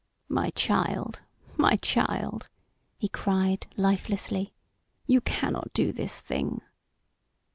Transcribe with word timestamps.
"My 0.29 0.49
child, 0.55 1.21
my 1.57 1.75
child!" 1.75 2.49
he 2.97 3.07
cried, 3.07 3.67
lifelessly. 3.77 4.51
"You 5.05 5.21
cannot 5.21 5.71
do 5.75 5.91
this 5.93 6.19
thing!" 6.19 6.61